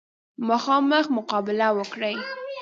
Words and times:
مخامخ 0.47 1.05
مقابله 1.17 1.67
وکړي. 1.77 2.15